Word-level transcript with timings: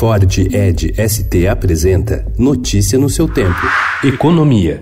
Ford 0.00 0.38
Ed 0.38 0.94
ST 0.96 1.46
apresenta 1.46 2.24
Notícia 2.38 2.98
no 2.98 3.10
seu 3.10 3.28
tempo. 3.28 3.60
Economia. 4.02 4.80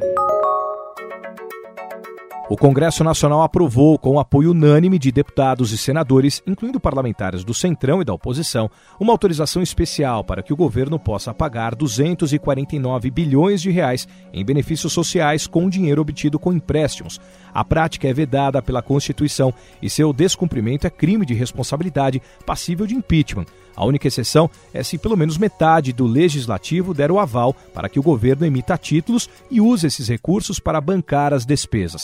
O 2.48 2.56
Congresso 2.56 3.03
Nacional 3.03 3.43
aprovou, 3.43 3.99
com 3.99 4.21
apoio 4.21 4.53
unânime 4.53 4.96
de 4.96 5.11
deputados 5.11 5.73
e 5.73 5.77
senadores, 5.77 6.41
incluindo 6.46 6.79
parlamentares 6.79 7.43
do 7.43 7.53
Centrão 7.53 8.01
e 8.01 8.04
da 8.04 8.15
oposição, 8.15 8.71
uma 8.99 9.12
autorização 9.12 9.61
especial 9.61 10.23
para 10.23 10.41
que 10.41 10.53
o 10.53 10.57
governo 10.57 11.00
possa 11.00 11.35
pagar 11.35 11.75
249 11.75 13.11
bilhões 13.11 13.61
de 13.61 13.73
reais 13.73 14.07
em 14.32 14.45
benefícios 14.45 14.93
sociais 14.93 15.48
com 15.48 15.69
dinheiro 15.69 16.00
obtido 16.00 16.39
com 16.39 16.53
empréstimos. 16.53 17.21
A 17.53 17.64
prática 17.64 18.07
é 18.07 18.12
vedada 18.12 18.62
pela 18.62 18.82
Constituição 18.82 19.53
e 19.82 19.91
seu 19.91 20.12
descumprimento 20.12 20.87
é 20.87 20.91
crime 20.91 21.27
de 21.27 21.35
responsabilidade 21.35 22.23
passível 22.46 22.87
de 22.87 22.95
impeachment. 22.95 23.46
A 23.79 23.86
única 23.86 24.08
exceção 24.08 24.50
é 24.74 24.82
se 24.82 24.98
pelo 24.98 25.16
menos 25.16 25.38
metade 25.38 25.92
do 25.92 26.04
legislativo 26.04 26.92
der 26.92 27.12
o 27.12 27.20
aval 27.20 27.55
para 27.73 27.88
que 27.88 28.00
o 28.00 28.02
governo 28.02 28.45
emita 28.45 28.77
títulos 28.77 29.30
e 29.48 29.60
use 29.60 29.86
esses 29.86 30.09
recursos 30.09 30.59
para 30.59 30.80
bancar 30.80 31.32
as 31.32 31.46
despesas. 31.46 32.02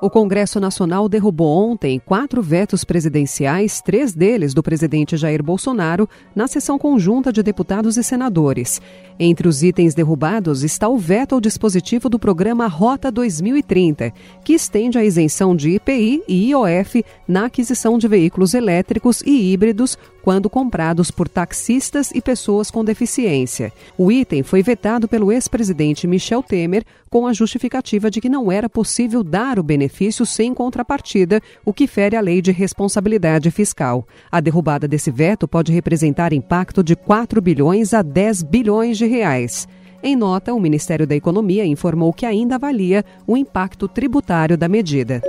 O 0.00 0.08
Congresso 0.08 0.60
Nacional 0.60 1.08
derrubou 1.08 1.72
ontem 1.72 1.98
quatro 1.98 2.40
vetos 2.40 2.84
presidenciais, 2.84 3.80
três 3.80 4.14
deles 4.14 4.54
do 4.54 4.62
presidente 4.62 5.16
Jair 5.16 5.42
Bolsonaro, 5.42 6.08
na 6.36 6.46
sessão 6.46 6.78
conjunta 6.78 7.32
de 7.32 7.42
deputados 7.42 7.96
e 7.96 8.04
senadores. 8.04 8.80
Entre 9.18 9.48
os 9.48 9.64
itens 9.64 9.96
derrubados 9.96 10.62
está 10.62 10.88
o 10.88 10.96
veto 10.96 11.34
ao 11.34 11.40
dispositivo 11.40 12.08
do 12.08 12.16
programa 12.16 12.68
Rota 12.68 13.10
2030, 13.10 14.12
que 14.44 14.52
estende 14.52 14.96
a 14.96 15.04
isenção 15.04 15.56
de 15.56 15.70
IPI 15.70 16.22
e 16.28 16.50
IOF 16.50 17.04
na 17.26 17.46
aquisição 17.46 17.98
de 17.98 18.06
veículos 18.06 18.54
elétricos 18.54 19.20
e 19.22 19.52
híbridos 19.52 19.98
quando 20.28 20.50
comprados 20.50 21.10
por 21.10 21.26
taxistas 21.26 22.10
e 22.14 22.20
pessoas 22.20 22.70
com 22.70 22.84
deficiência. 22.84 23.72
O 23.96 24.12
item 24.12 24.42
foi 24.42 24.62
vetado 24.62 25.08
pelo 25.08 25.32
ex-presidente 25.32 26.06
Michel 26.06 26.42
Temer 26.42 26.84
com 27.08 27.26
a 27.26 27.32
justificativa 27.32 28.10
de 28.10 28.20
que 28.20 28.28
não 28.28 28.52
era 28.52 28.68
possível 28.68 29.24
dar 29.24 29.58
o 29.58 29.62
benefício 29.62 30.26
sem 30.26 30.52
contrapartida, 30.52 31.40
o 31.64 31.72
que 31.72 31.86
fere 31.86 32.14
a 32.14 32.20
lei 32.20 32.42
de 32.42 32.52
responsabilidade 32.52 33.50
fiscal. 33.50 34.06
A 34.30 34.38
derrubada 34.38 34.86
desse 34.86 35.10
veto 35.10 35.48
pode 35.48 35.72
representar 35.72 36.34
impacto 36.34 36.84
de 36.84 36.94
4 36.94 37.40
bilhões 37.40 37.94
a 37.94 38.02
10 38.02 38.42
bilhões 38.42 38.98
de 38.98 39.06
reais. 39.06 39.66
Em 40.02 40.14
nota, 40.14 40.52
o 40.52 40.60
Ministério 40.60 41.06
da 41.06 41.16
Economia 41.16 41.64
informou 41.64 42.12
que 42.12 42.26
ainda 42.26 42.56
avalia 42.56 43.02
o 43.26 43.34
impacto 43.34 43.88
tributário 43.88 44.58
da 44.58 44.68
medida. 44.68 45.22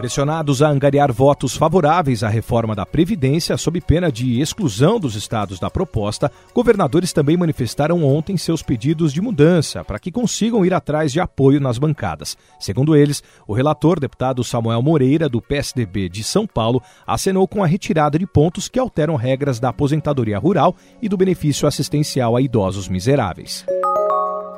Pressionados 0.00 0.62
a 0.62 0.68
angariar 0.70 1.12
votos 1.12 1.54
favoráveis 1.54 2.24
à 2.24 2.28
reforma 2.30 2.74
da 2.74 2.86
Previdência, 2.86 3.54
sob 3.58 3.82
pena 3.82 4.10
de 4.10 4.40
exclusão 4.40 4.98
dos 4.98 5.14
estados 5.14 5.60
da 5.60 5.68
proposta, 5.68 6.32
governadores 6.54 7.12
também 7.12 7.36
manifestaram 7.36 8.02
ontem 8.02 8.34
seus 8.38 8.62
pedidos 8.62 9.12
de 9.12 9.20
mudança 9.20 9.84
para 9.84 9.98
que 9.98 10.10
consigam 10.10 10.64
ir 10.64 10.72
atrás 10.72 11.12
de 11.12 11.20
apoio 11.20 11.60
nas 11.60 11.76
bancadas. 11.76 12.34
Segundo 12.58 12.96
eles, 12.96 13.22
o 13.46 13.52
relator, 13.52 14.00
deputado 14.00 14.42
Samuel 14.42 14.80
Moreira, 14.80 15.28
do 15.28 15.42
PSDB 15.42 16.08
de 16.08 16.24
São 16.24 16.46
Paulo, 16.46 16.80
acenou 17.06 17.46
com 17.46 17.62
a 17.62 17.66
retirada 17.66 18.18
de 18.18 18.26
pontos 18.26 18.70
que 18.70 18.78
alteram 18.78 19.16
regras 19.16 19.60
da 19.60 19.68
aposentadoria 19.68 20.38
rural 20.38 20.74
e 21.02 21.10
do 21.10 21.16
benefício 21.18 21.68
assistencial 21.68 22.34
a 22.34 22.40
idosos 22.40 22.88
miseráveis. 22.88 23.66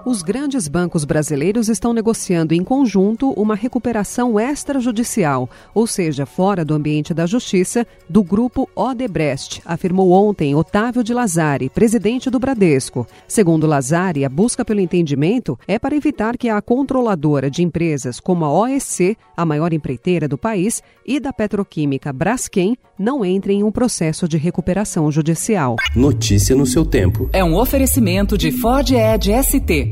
Os 0.05 0.21
grandes 0.21 0.67
bancos 0.67 1.05
brasileiros 1.05 1.69
estão 1.69 1.93
negociando 1.93 2.53
em 2.53 2.65
conjunto 2.65 3.31
uma 3.35 3.55
recuperação 3.55 4.39
extrajudicial, 4.39 5.49
ou 5.73 5.87
seja, 5.87 6.27
fora 6.27 6.65
do 6.65 6.75
ambiente 6.75 7.15
da 7.15 7.25
justiça, 7.25 7.87
do 8.09 8.21
grupo 8.21 8.69
Odebrecht, 8.75 9.63
afirmou 9.65 10.11
ontem 10.11 10.57
Otávio 10.57 11.05
de 11.05 11.15
Lazari, 11.15 11.69
presidente 11.69 12.29
do 12.31 12.41
Bradesco. 12.41 13.07
Segundo 13.29 13.65
Lazari, 13.65 14.25
a 14.25 14.29
busca 14.29 14.65
pelo 14.65 14.81
entendimento 14.81 15.57
é 15.69 15.79
para 15.79 15.95
evitar 15.95 16.37
que 16.37 16.49
a 16.49 16.61
controladora 16.61 17.49
de 17.49 17.63
empresas 17.63 18.19
como 18.19 18.45
a 18.45 18.53
OEC, 18.53 19.17
a 19.37 19.45
maior 19.45 19.73
empreiteira 19.73 20.27
do 20.27 20.37
país, 20.37 20.83
e 21.07 21.21
da 21.21 21.33
petroquímica 21.33 22.13
Braskem 22.13 22.77
não 22.99 23.25
entrem 23.25 23.61
em 23.61 23.63
um 23.63 23.71
processo 23.71 24.27
de 24.27 24.37
recuperação 24.37 25.11
judicial. 25.13 25.77
Notícia 25.95 26.57
no 26.57 26.67
seu 26.67 26.85
tempo. 26.85 27.31
É 27.33 27.45
um 27.45 27.57
oferecimento 27.57 28.37
de 28.37 28.51
Ford 28.51 28.91
Edge 28.91 29.33
ST 29.43 29.92